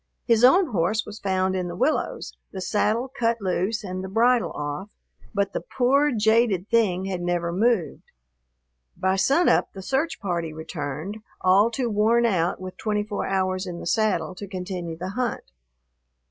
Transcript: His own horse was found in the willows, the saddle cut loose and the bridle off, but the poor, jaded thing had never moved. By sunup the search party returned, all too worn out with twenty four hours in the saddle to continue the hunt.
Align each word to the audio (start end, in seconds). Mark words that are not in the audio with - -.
His 0.25 0.43
own 0.43 0.71
horse 0.71 1.05
was 1.05 1.19
found 1.19 1.55
in 1.55 1.67
the 1.67 1.75
willows, 1.75 2.35
the 2.51 2.59
saddle 2.59 3.07
cut 3.15 3.37
loose 3.39 3.83
and 3.83 4.03
the 4.03 4.09
bridle 4.09 4.49
off, 4.55 4.89
but 5.31 5.53
the 5.53 5.61
poor, 5.61 6.11
jaded 6.11 6.67
thing 6.71 7.05
had 7.05 7.21
never 7.21 7.53
moved. 7.53 8.01
By 8.97 9.15
sunup 9.15 9.73
the 9.73 9.83
search 9.83 10.19
party 10.19 10.53
returned, 10.53 11.17
all 11.41 11.69
too 11.69 11.87
worn 11.87 12.25
out 12.25 12.59
with 12.59 12.77
twenty 12.77 13.03
four 13.03 13.27
hours 13.27 13.67
in 13.67 13.79
the 13.79 13.85
saddle 13.85 14.33
to 14.33 14.47
continue 14.47 14.97
the 14.97 15.09
hunt. 15.09 15.51